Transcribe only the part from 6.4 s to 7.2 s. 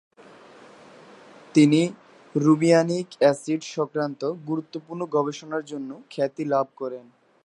লাভ করেন।